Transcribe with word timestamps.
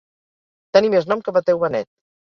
Tenir 0.77 0.91
més 0.95 1.07
nom 1.13 1.23
que 1.29 1.37
Mateu 1.37 1.63
Benet. 1.65 1.93